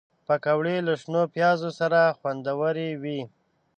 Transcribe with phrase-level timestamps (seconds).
[0.27, 3.21] پکورې له شنو پیازو سره خوندورې وي